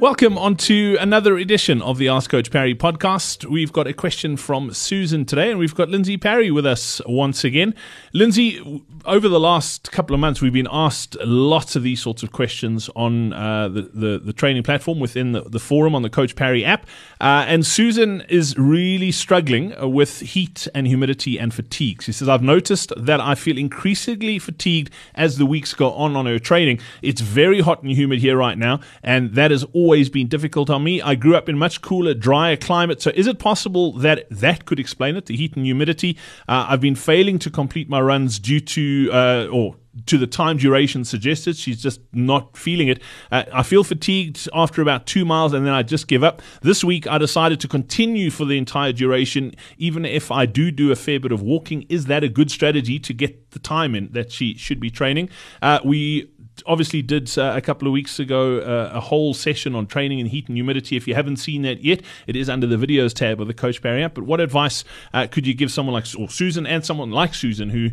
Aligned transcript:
Welcome 0.00 0.38
on 0.38 0.56
to 0.56 0.96
another 0.98 1.36
edition 1.36 1.82
of 1.82 1.98
the 1.98 2.08
Ask 2.08 2.30
Coach 2.30 2.50
Parry 2.50 2.74
podcast. 2.74 3.44
We've 3.44 3.70
got 3.70 3.86
a 3.86 3.92
question 3.92 4.38
from 4.38 4.72
Susan 4.72 5.26
today, 5.26 5.50
and 5.50 5.58
we've 5.58 5.74
got 5.74 5.90
Lindsey 5.90 6.16
Parry 6.16 6.50
with 6.50 6.64
us 6.64 7.02
once 7.04 7.44
again. 7.44 7.74
Lindsey, 8.14 8.82
over 9.04 9.28
the 9.28 9.38
last 9.38 9.92
couple 9.92 10.14
of 10.14 10.20
months, 10.20 10.40
we've 10.40 10.54
been 10.54 10.68
asked 10.72 11.18
lots 11.22 11.76
of 11.76 11.82
these 11.82 12.00
sorts 12.00 12.22
of 12.22 12.32
questions 12.32 12.88
on 12.96 13.34
uh, 13.34 13.68
the, 13.68 13.82
the, 13.92 14.18
the 14.20 14.32
training 14.32 14.62
platform 14.62 15.00
within 15.00 15.32
the, 15.32 15.42
the 15.42 15.58
forum 15.58 15.94
on 15.94 16.00
the 16.00 16.08
Coach 16.08 16.34
Parry 16.34 16.64
app. 16.64 16.86
Uh, 17.20 17.44
and 17.46 17.66
Susan 17.66 18.22
is 18.30 18.56
really 18.56 19.12
struggling 19.12 19.74
with 19.92 20.20
heat 20.20 20.66
and 20.74 20.86
humidity 20.86 21.38
and 21.38 21.52
fatigue. 21.52 22.00
She 22.00 22.12
says, 22.12 22.26
I've 22.26 22.42
noticed 22.42 22.90
that 22.96 23.20
I 23.20 23.34
feel 23.34 23.58
increasingly 23.58 24.38
fatigued 24.38 24.88
as 25.14 25.36
the 25.36 25.44
weeks 25.44 25.74
go 25.74 25.92
on 25.92 26.16
on 26.16 26.24
her 26.24 26.38
training. 26.38 26.80
It's 27.02 27.20
very 27.20 27.60
hot 27.60 27.82
and 27.82 27.92
humid 27.92 28.20
here 28.20 28.38
right 28.38 28.56
now, 28.56 28.80
and 29.02 29.34
that 29.34 29.52
is 29.52 29.64
all 29.74 29.89
always 29.90 30.08
been 30.08 30.28
difficult 30.28 30.70
on 30.70 30.84
me. 30.84 31.02
I 31.02 31.16
grew 31.16 31.34
up 31.34 31.48
in 31.48 31.58
much 31.58 31.82
cooler, 31.82 32.14
drier 32.14 32.56
climate. 32.56 33.02
So 33.02 33.10
is 33.16 33.26
it 33.26 33.40
possible 33.40 33.90
that 33.98 34.24
that 34.30 34.64
could 34.66 34.78
explain 34.78 35.16
it, 35.16 35.26
the 35.26 35.36
heat 35.36 35.56
and 35.56 35.66
humidity? 35.66 36.16
Uh, 36.48 36.66
I've 36.68 36.80
been 36.80 36.94
failing 36.94 37.40
to 37.40 37.50
complete 37.50 37.88
my 37.88 38.00
runs 38.00 38.38
due 38.38 38.60
to, 38.60 39.10
uh, 39.12 39.46
or 39.50 39.74
to 40.06 40.16
the 40.16 40.28
time 40.28 40.58
duration 40.58 41.04
suggested. 41.04 41.56
She's 41.56 41.82
just 41.82 42.00
not 42.12 42.56
feeling 42.56 42.86
it. 42.86 43.02
Uh, 43.32 43.42
I 43.52 43.64
feel 43.64 43.82
fatigued 43.82 44.48
after 44.54 44.80
about 44.80 45.06
two 45.06 45.24
miles 45.24 45.52
and 45.52 45.66
then 45.66 45.74
I 45.74 45.82
just 45.82 46.06
give 46.06 46.22
up. 46.22 46.40
This 46.62 46.84
week 46.84 47.08
I 47.08 47.18
decided 47.18 47.58
to 47.58 47.66
continue 47.66 48.30
for 48.30 48.44
the 48.44 48.58
entire 48.58 48.92
duration, 48.92 49.56
even 49.76 50.04
if 50.04 50.30
I 50.30 50.46
do 50.46 50.70
do 50.70 50.92
a 50.92 50.96
fair 50.96 51.18
bit 51.18 51.32
of 51.32 51.42
walking. 51.42 51.84
Is 51.88 52.06
that 52.06 52.22
a 52.22 52.28
good 52.28 52.52
strategy 52.52 53.00
to 53.00 53.12
get 53.12 53.50
the 53.50 53.58
time 53.58 53.96
in 53.96 54.12
that 54.12 54.30
she 54.30 54.54
should 54.54 54.78
be 54.78 54.88
training? 54.88 55.30
Uh, 55.60 55.80
we 55.84 56.30
obviously 56.66 57.02
did 57.02 57.36
uh, 57.38 57.52
a 57.56 57.60
couple 57.60 57.88
of 57.88 57.92
weeks 57.92 58.18
ago 58.18 58.58
uh, 58.58 58.96
a 58.96 59.00
whole 59.00 59.34
session 59.34 59.74
on 59.74 59.86
training 59.86 60.18
in 60.18 60.26
heat 60.26 60.48
and 60.48 60.56
humidity. 60.56 60.96
If 60.96 61.06
you 61.08 61.14
haven't 61.14 61.36
seen 61.36 61.62
that 61.62 61.82
yet, 61.82 62.02
it 62.26 62.36
is 62.36 62.48
under 62.48 62.66
the 62.66 62.76
videos 62.76 63.12
tab 63.12 63.40
of 63.40 63.46
the 63.46 63.54
Coach 63.54 63.82
Parry 63.82 64.02
app. 64.02 64.14
But 64.14 64.24
what 64.24 64.40
advice 64.40 64.84
uh, 65.12 65.26
could 65.30 65.46
you 65.46 65.54
give 65.54 65.70
someone 65.70 65.94
like 65.94 66.06
Susan 66.06 66.66
and 66.66 66.84
someone 66.84 67.10
like 67.10 67.34
Susan 67.34 67.70
who 67.70 67.90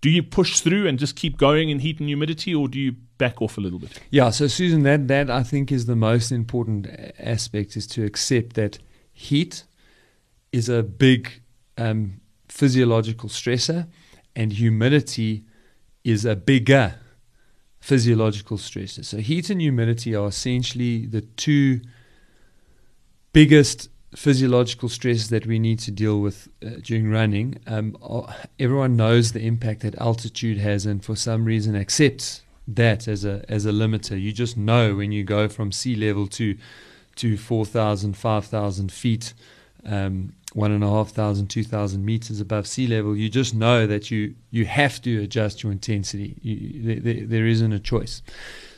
do 0.00 0.08
you 0.08 0.22
push 0.22 0.60
through 0.60 0.86
and 0.86 0.98
just 0.98 1.16
keep 1.16 1.36
going 1.36 1.68
in 1.68 1.80
heat 1.80 1.98
and 2.00 2.08
humidity, 2.08 2.54
or 2.54 2.68
do 2.68 2.78
you 2.78 2.92
back 3.18 3.42
off 3.42 3.58
a 3.58 3.60
little 3.60 3.78
bit? 3.78 4.00
Yeah, 4.10 4.30
so 4.30 4.46
Susan, 4.46 4.82
that 4.84 5.08
that 5.08 5.30
I 5.30 5.42
think 5.42 5.70
is 5.70 5.86
the 5.86 5.96
most 5.96 6.32
important 6.32 6.86
aspect 7.18 7.76
is 7.76 7.86
to 7.88 8.04
accept 8.04 8.54
that 8.54 8.78
heat 9.12 9.64
is 10.52 10.68
a 10.68 10.82
big 10.82 11.42
um, 11.76 12.20
physiological 12.48 13.28
stressor, 13.28 13.88
and 14.34 14.52
humidity 14.52 15.44
is 16.02 16.24
a 16.24 16.34
bigger 16.34 16.94
physiological 17.80 18.58
stresses. 18.58 19.08
So, 19.08 19.18
heat 19.18 19.50
and 19.50 19.60
humidity 19.60 20.14
are 20.14 20.28
essentially 20.28 21.06
the 21.06 21.22
two 21.22 21.80
biggest 23.32 23.88
physiological 24.14 24.88
stresses 24.88 25.28
that 25.28 25.46
we 25.46 25.58
need 25.58 25.78
to 25.78 25.90
deal 25.90 26.20
with 26.20 26.48
uh, 26.64 26.70
during 26.82 27.10
running. 27.10 27.60
Um, 27.66 27.96
everyone 28.58 28.96
knows 28.96 29.32
the 29.32 29.40
impact 29.46 29.80
that 29.80 29.94
altitude 29.96 30.58
has, 30.58 30.86
and 30.86 31.04
for 31.04 31.16
some 31.16 31.44
reason 31.44 31.76
accepts 31.76 32.42
that 32.66 33.08
as 33.08 33.24
a 33.24 33.44
as 33.48 33.66
a 33.66 33.72
limiter. 33.72 34.20
You 34.20 34.32
just 34.32 34.56
know 34.56 34.94
when 34.94 35.12
you 35.12 35.24
go 35.24 35.48
from 35.48 35.72
sea 35.72 35.96
level 35.96 36.26
to 36.28 36.56
to 37.16 37.36
4,000, 37.36 38.16
5,000 38.16 38.92
feet. 38.92 39.34
Um, 39.84 40.32
one 40.52 40.72
and 40.72 40.82
a 40.82 40.88
half 40.88 41.10
thousand, 41.10 41.48
two 41.48 41.64
thousand 41.64 42.04
meters 42.04 42.40
above 42.40 42.66
sea 42.66 42.86
level, 42.86 43.16
you 43.16 43.28
just 43.28 43.54
know 43.54 43.86
that 43.86 44.10
you 44.10 44.34
you 44.50 44.66
have 44.66 45.00
to 45.02 45.22
adjust 45.22 45.62
your 45.62 45.72
intensity. 45.72 46.36
You, 46.42 47.00
there, 47.00 47.26
there 47.26 47.46
isn't 47.46 47.72
a 47.72 47.80
choice. 47.80 48.22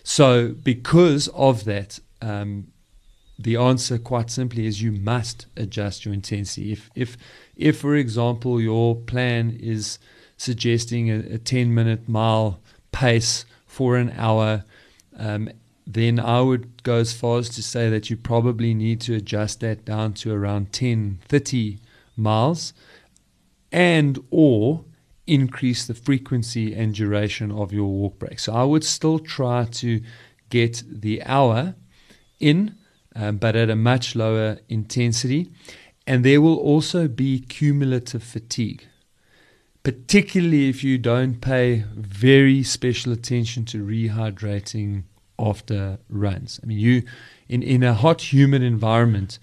So, 0.05 0.49
because 0.49 1.28
of 1.28 1.65
that, 1.65 2.00
um, 2.21 2.69
the 3.38 3.56
answer 3.56 3.99
quite 3.99 4.31
simply 4.31 4.66
is 4.66 4.82
you 4.82 4.93
must 4.93 5.47
adjust 5.56 6.05
your 6.05 6.15
intensity. 6.15 6.72
If 6.72 6.91
if 6.94 7.16
if, 7.56 7.81
for 7.81 7.94
example, 7.94 8.61
your 8.61 8.97
plan 8.97 9.56
is 9.61 9.99
suggesting 10.37 11.11
a, 11.11 11.34
a 11.34 11.38
10 11.38 11.72
minute 11.75 12.09
mile 12.09 12.61
pace 12.91 13.44
for 13.66 13.97
an 13.97 14.12
hour, 14.16 14.65
um, 15.16 15.49
then 15.94 16.20
I 16.20 16.41
would 16.41 16.82
go 16.82 16.97
as 16.97 17.12
far 17.12 17.38
as 17.38 17.48
to 17.50 17.62
say 17.62 17.91
that 17.91 18.10
you 18.10 18.16
probably 18.16 18.75
need 18.75 19.00
to 19.03 19.14
adjust 19.14 19.60
that 19.60 19.84
down 19.84 20.14
to 20.14 20.32
around 20.32 20.72
10, 20.72 21.19
30 21.28 21.78
miles 22.16 22.72
and 23.70 24.22
or 24.31 24.84
increase 25.26 25.86
the 25.86 25.94
frequency 25.94 26.75
and 26.75 26.94
duration 26.94 27.50
of 27.50 27.72
your 27.72 27.86
walk 27.86 28.19
break. 28.19 28.38
So 28.38 28.52
I 28.52 28.64
would 28.64 28.84
still 28.84 29.19
try 29.19 29.64
to 29.64 30.02
get 30.50 30.82
the 30.86 31.22
hour 31.22 31.75
in, 32.38 32.75
um, 33.16 33.38
but 33.38 33.56
at 33.56 33.70
a 33.70 33.76
much 33.76 34.14
lower 34.14 34.58
intensity. 34.69 35.50
And 36.06 36.25
there 36.25 36.41
will 36.41 36.56
also 36.56 37.08
be 37.08 37.41
cumulative 37.41 38.22
fatigue, 38.22 38.86
particularly 39.84 40.69
if 40.69 40.82
you 40.82 40.98
don't 40.98 41.41
pay 41.41 41.84
very 41.94 42.62
special 42.62 43.12
attention 43.12 43.64
to 43.66 43.84
rehydrating 43.84 45.04
after 45.42 45.98
runs. 46.08 46.60
I 46.62 46.66
mean, 46.66 46.78
you 46.78 47.03
in, 47.48 47.62
in 47.62 47.82
a 47.82 47.92
hot, 47.92 48.32
humid 48.32 48.62
environment, 48.62 49.38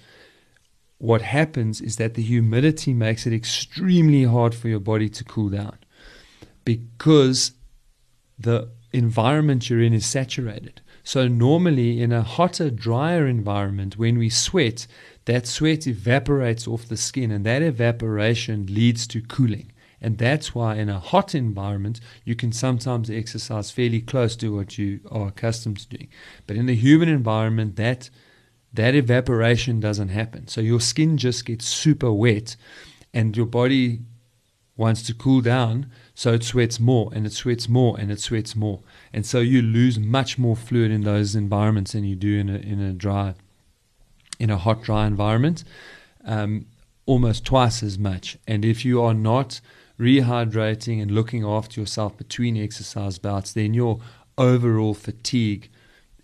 what 0.97 1.21
happens 1.21 1.81
is 1.81 1.97
that 1.97 2.15
the 2.15 2.23
humidity 2.23 2.93
makes 2.93 3.27
it 3.27 3.33
extremely 3.33 4.23
hard 4.23 4.55
for 4.55 4.67
your 4.67 4.79
body 4.79 5.09
to 5.09 5.23
cool 5.23 5.49
down 5.49 5.77
because 6.65 7.51
the 8.37 8.69
environment 8.91 9.69
you're 9.69 9.81
in 9.81 9.93
is 9.93 10.05
saturated. 10.05 10.81
So, 11.03 11.27
normally 11.27 12.01
in 12.01 12.11
a 12.11 12.21
hotter, 12.21 12.69
drier 12.69 13.25
environment, 13.27 13.97
when 13.97 14.17
we 14.17 14.29
sweat, 14.29 14.85
that 15.25 15.47
sweat 15.47 15.87
evaporates 15.87 16.67
off 16.67 16.87
the 16.87 16.97
skin, 16.97 17.31
and 17.31 17.45
that 17.45 17.61
evaporation 17.61 18.67
leads 18.67 19.07
to 19.07 19.21
cooling. 19.21 19.71
And 20.01 20.17
that's 20.17 20.55
why, 20.55 20.75
in 20.75 20.89
a 20.89 20.99
hot 20.99 21.35
environment, 21.35 21.99
you 22.23 22.35
can 22.35 22.51
sometimes 22.51 23.09
exercise 23.09 23.71
fairly 23.71 24.01
close 24.01 24.35
to 24.37 24.55
what 24.55 24.77
you 24.77 25.01
are 25.11 25.27
accustomed 25.27 25.79
to 25.79 25.89
doing. 25.89 26.09
But 26.47 26.55
in 26.55 26.67
the 26.67 26.75
human 26.75 27.09
environment, 27.09 27.75
that 27.75 28.09
that 28.73 28.95
evaporation 28.95 29.79
doesn't 29.79 30.09
happen. 30.09 30.47
So 30.47 30.61
your 30.61 30.79
skin 30.79 31.17
just 31.17 31.45
gets 31.45 31.65
super 31.65 32.11
wet, 32.11 32.55
and 33.13 33.35
your 33.35 33.45
body 33.45 33.99
wants 34.77 35.03
to 35.03 35.13
cool 35.13 35.41
down, 35.41 35.91
so 36.15 36.31
it 36.33 36.43
sweats 36.43 36.79
more 36.79 37.11
and 37.13 37.25
it 37.25 37.33
sweats 37.33 37.67
more 37.67 37.99
and 37.99 38.09
it 38.09 38.19
sweats 38.21 38.55
more. 38.55 38.79
And 39.11 39.25
so 39.25 39.39
you 39.39 39.61
lose 39.61 39.99
much 39.99 40.37
more 40.37 40.55
fluid 40.55 40.89
in 40.89 41.01
those 41.01 41.35
environments 41.35 41.91
than 41.91 42.05
you 42.05 42.15
do 42.15 42.39
in 42.39 42.49
a, 42.49 42.55
in 42.59 42.79
a 42.79 42.93
dry, 42.93 43.33
in 44.39 44.49
a 44.49 44.57
hot, 44.57 44.81
dry 44.81 45.05
environment, 45.05 45.65
um, 46.23 46.65
almost 47.05 47.43
twice 47.43 47.83
as 47.83 47.99
much. 47.99 48.37
And 48.47 48.63
if 48.63 48.85
you 48.85 49.01
are 49.01 49.13
not 49.13 49.59
rehydrating 49.99 51.01
and 51.01 51.11
looking 51.11 51.43
after 51.43 51.79
yourself 51.79 52.17
between 52.17 52.57
exercise 52.57 53.17
bouts, 53.19 53.53
then 53.53 53.73
your 53.73 53.99
overall 54.37 54.93
fatigue 54.93 55.69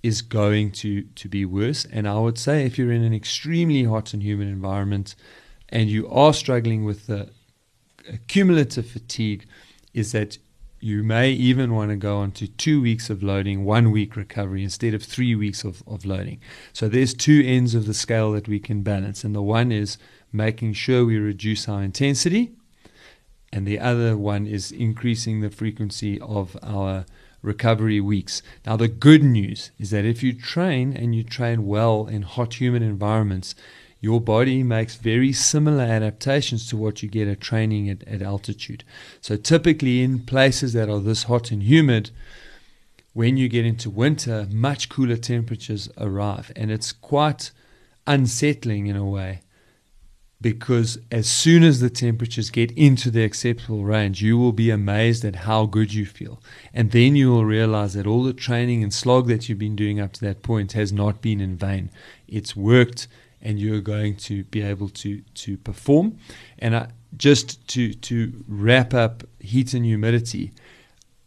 is 0.01 0.21
going 0.21 0.71
to, 0.71 1.01
to 1.01 1.27
be 1.27 1.45
worse. 1.45 1.85
And 1.91 2.07
I 2.07 2.19
would 2.19 2.37
say 2.37 2.65
if 2.65 2.77
you're 2.77 2.91
in 2.91 3.03
an 3.03 3.13
extremely 3.13 3.83
hot 3.83 4.13
and 4.13 4.23
humid 4.23 4.47
environment 4.47 5.15
and 5.69 5.89
you 5.89 6.07
are 6.09 6.33
struggling 6.33 6.85
with 6.85 7.07
the 7.07 7.29
cumulative 8.27 8.87
fatigue, 8.87 9.45
is 9.93 10.11
that 10.11 10.37
you 10.79 11.01
may 11.03 11.31
even 11.31 11.73
want 11.73 11.89
to 11.89 11.95
go 11.95 12.17
on 12.17 12.31
to 12.31 12.47
two 12.47 12.81
weeks 12.81 13.09
of 13.09 13.23
loading, 13.23 13.65
one 13.65 13.89
week 13.91 14.15
recovery 14.15 14.63
instead 14.63 14.93
of 14.93 15.01
three 15.01 15.33
weeks 15.33 15.63
of, 15.63 15.81
of 15.87 16.05
loading. 16.05 16.39
So 16.73 16.87
there's 16.87 17.13
two 17.13 17.41
ends 17.43 17.73
of 17.73 17.87
the 17.87 17.93
scale 17.93 18.31
that 18.33 18.47
we 18.47 18.59
can 18.59 18.83
balance. 18.83 19.23
And 19.23 19.33
the 19.33 19.41
one 19.41 19.71
is 19.71 19.97
making 20.31 20.73
sure 20.73 21.03
we 21.03 21.17
reduce 21.17 21.67
our 21.67 21.81
intensity 21.81 22.51
and 23.55 23.65
the 23.65 23.79
other 23.79 24.17
one 24.17 24.45
is 24.45 24.69
increasing 24.69 25.39
the 25.39 25.49
frequency 25.49 26.19
of 26.19 26.57
our 26.61 27.05
recovery 27.41 28.01
weeks. 28.01 28.41
Now, 28.65 28.75
the 28.75 28.89
good 28.89 29.23
news 29.23 29.71
is 29.79 29.91
that 29.91 30.03
if 30.03 30.21
you 30.21 30.33
train 30.33 30.91
and 30.91 31.15
you 31.15 31.23
train 31.23 31.65
well 31.65 32.05
in 32.05 32.23
hot, 32.23 32.59
humid 32.59 32.81
environments, 32.81 33.55
your 34.01 34.19
body 34.19 34.61
makes 34.61 34.95
very 34.95 35.31
similar 35.31 35.85
adaptations 35.85 36.67
to 36.67 36.75
what 36.75 37.01
you 37.01 37.07
get 37.07 37.29
at 37.29 37.39
training 37.39 37.89
at, 37.89 38.05
at 38.05 38.21
altitude. 38.21 38.83
So, 39.21 39.37
typically, 39.37 40.03
in 40.03 40.19
places 40.19 40.73
that 40.73 40.89
are 40.89 40.99
this 40.99 41.23
hot 41.23 41.49
and 41.49 41.63
humid, 41.63 42.09
when 43.13 43.37
you 43.37 43.47
get 43.47 43.65
into 43.65 43.89
winter, 43.89 44.49
much 44.51 44.89
cooler 44.89 45.15
temperatures 45.15 45.89
arrive, 45.97 46.51
and 46.57 46.71
it's 46.71 46.91
quite 46.91 47.51
unsettling 48.05 48.87
in 48.87 48.97
a 48.97 49.05
way 49.05 49.39
because 50.41 50.99
as 51.11 51.27
soon 51.27 51.63
as 51.63 51.79
the 51.79 51.89
temperatures 51.89 52.49
get 52.49 52.71
into 52.71 53.09
the 53.09 53.23
acceptable 53.23 53.83
range, 53.83 54.21
you 54.21 54.37
will 54.37 54.51
be 54.51 54.69
amazed 54.69 55.23
at 55.23 55.35
how 55.37 55.65
good 55.65 55.93
you 55.93 56.05
feel. 56.05 56.41
And 56.73 56.91
then 56.91 57.15
you 57.15 57.31
will 57.31 57.45
realize 57.45 57.93
that 57.93 58.05
all 58.05 58.23
the 58.23 58.33
training 58.33 58.83
and 58.83 58.93
slog 58.93 59.27
that 59.27 59.47
you've 59.47 59.59
been 59.59 59.75
doing 59.75 59.99
up 59.99 60.13
to 60.13 60.21
that 60.25 60.43
point 60.43 60.73
has 60.73 60.91
not 60.91 61.21
been 61.21 61.39
in 61.39 61.55
vain. 61.55 61.89
It's 62.27 62.55
worked, 62.55 63.07
and 63.41 63.59
you're 63.59 63.81
going 63.81 64.17
to 64.17 64.43
be 64.45 64.61
able 64.61 64.89
to, 64.89 65.21
to 65.21 65.57
perform. 65.57 66.17
And 66.59 66.75
I, 66.75 66.89
just 67.15 67.65
to, 67.69 67.93
to 67.93 68.43
wrap 68.47 68.93
up 68.93 69.23
heat 69.39 69.73
and 69.73 69.85
humidity, 69.85 70.51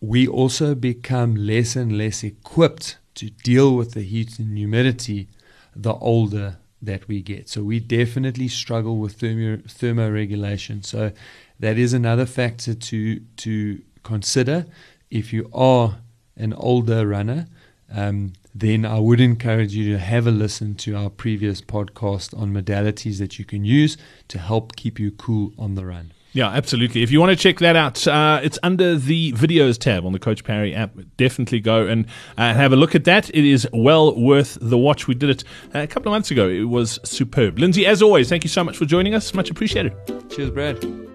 we 0.00 0.28
also 0.28 0.75
become 0.75 1.34
less 1.34 1.76
and 1.76 1.96
less 1.96 2.22
equipped 2.22 2.99
to 3.14 3.31
deal 3.31 3.75
with 3.75 3.93
the 3.93 4.02
heat 4.02 4.38
and 4.38 4.56
humidity 4.56 5.28
the 5.75 5.94
older 5.94 6.58
that 6.80 7.08
we 7.08 7.22
get. 7.22 7.48
So 7.48 7.62
we 7.62 7.80
definitely 7.80 8.48
struggle 8.48 8.98
with 8.98 9.14
thermo, 9.20 9.56
thermoregulation. 9.58 10.84
So 10.84 11.12
that 11.58 11.78
is 11.78 11.92
another 11.92 12.26
factor 12.26 12.75
to 12.75 13.20
to 13.20 13.82
consider 14.02 14.66
if 15.10 15.32
you 15.32 15.50
are 15.52 15.98
an 16.36 16.52
older 16.54 17.06
runner. 17.06 17.46
Um, 17.90 18.34
then 18.54 18.84
I 18.84 18.98
would 18.98 19.20
encourage 19.20 19.75
you 19.75 19.92
to 19.92 19.98
have 19.98 20.26
a 20.26 20.30
listen 20.30 20.75
to 20.76 20.96
our 20.96 21.10
previous 21.10 21.60
podcast 21.60 22.36
on 22.38 22.52
modalities 22.52 23.19
that 23.19 23.38
you 23.38 23.44
can 23.44 23.64
use 23.64 23.96
to 24.28 24.38
help 24.38 24.76
keep 24.76 24.98
you 24.98 25.10
cool 25.10 25.52
on 25.58 25.75
the 25.75 25.86
run. 25.86 26.12
Yeah, 26.32 26.48
absolutely. 26.48 27.02
If 27.02 27.10
you 27.10 27.20
want 27.20 27.30
to 27.30 27.36
check 27.36 27.58
that 27.60 27.75
out, 27.75 28.06
uh, 28.06 28.40
it's 28.42 28.58
under 28.62 28.96
the 28.96 29.32
videos 29.32 29.78
tab 29.78 30.04
on 30.04 30.12
the 30.12 30.19
Coach 30.19 30.44
Parry 30.44 30.75
app. 30.75 30.92
Definitely 31.16 31.60
go 31.60 31.86
and 31.86 32.06
uh, 32.36 32.54
have 32.54 32.72
a 32.72 32.76
look 32.76 32.94
at 32.94 33.04
that. 33.04 33.30
It 33.30 33.44
is 33.44 33.66
well 33.72 34.14
worth 34.14 34.58
the 34.60 34.78
watch. 34.78 35.08
We 35.08 35.14
did 35.14 35.30
it 35.30 35.44
a 35.75 35.86
couple 35.86 36.12
of 36.12 36.14
months 36.14 36.30
ago. 36.30 36.48
It 36.48 36.64
was 36.64 37.00
superb. 37.02 37.58
Lindsey, 37.58 37.86
as 37.86 38.02
always, 38.02 38.28
thank 38.28 38.44
you 38.44 38.50
so 38.50 38.62
much 38.62 38.76
for 38.76 38.84
joining 38.84 39.14
us. 39.14 39.32
Much 39.32 39.50
appreciated. 39.50 39.94
Cheers, 40.30 40.50
Brad. 40.50 41.07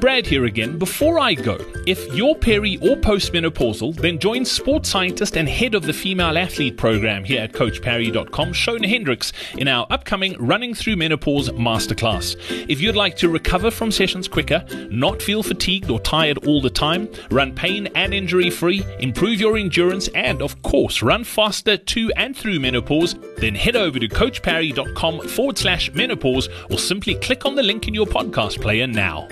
Brad 0.00 0.26
here 0.26 0.44
again. 0.44 0.78
Before 0.78 1.18
I 1.18 1.34
go, 1.34 1.58
if 1.86 2.14
you're 2.14 2.34
peri 2.34 2.76
or 2.76 2.96
postmenopausal, 2.96 3.96
then 3.96 4.18
join 4.18 4.44
sports 4.44 4.88
scientist 4.88 5.36
and 5.36 5.48
head 5.48 5.74
of 5.74 5.82
the 5.82 5.92
female 5.92 6.36
athlete 6.36 6.76
program 6.76 7.24
here 7.24 7.42
at 7.42 7.52
CoachParry.com, 7.52 8.52
Shona 8.52 8.88
Hendricks, 8.88 9.32
in 9.56 9.68
our 9.68 9.86
upcoming 9.90 10.36
Running 10.38 10.74
Through 10.74 10.96
Menopause 10.96 11.50
Masterclass. 11.50 12.36
If 12.68 12.80
you'd 12.80 12.96
like 12.96 13.16
to 13.18 13.28
recover 13.28 13.70
from 13.70 13.90
sessions 13.90 14.28
quicker, 14.28 14.64
not 14.90 15.22
feel 15.22 15.42
fatigued 15.42 15.90
or 15.90 16.00
tired 16.00 16.46
all 16.46 16.60
the 16.60 16.70
time, 16.70 17.08
run 17.30 17.54
pain 17.54 17.88
and 17.94 18.12
injury 18.12 18.50
free, 18.50 18.84
improve 19.00 19.40
your 19.40 19.56
endurance, 19.56 20.08
and 20.08 20.42
of 20.42 20.60
course, 20.62 21.02
run 21.02 21.24
faster 21.24 21.76
to 21.76 22.12
and 22.16 22.36
through 22.36 22.60
menopause, 22.60 23.14
then 23.38 23.54
head 23.54 23.76
over 23.76 23.98
to 23.98 24.08
CoachParry.com 24.08 25.28
forward 25.28 25.58
slash 25.58 25.92
menopause 25.92 26.48
or 26.70 26.78
simply 26.78 27.14
click 27.16 27.46
on 27.46 27.54
the 27.54 27.62
link 27.62 27.88
in 27.88 27.94
your 27.94 28.06
podcast 28.06 28.60
player 28.60 28.86
now. 28.86 29.28